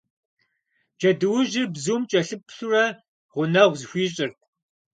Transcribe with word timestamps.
Джэдуужьыр 0.99 1.65
бзум 1.75 2.01
кӀэлъыплъурэ, 2.09 2.85
гъунэгъу 3.31 3.77
зыхуищӀырт. 3.79 4.37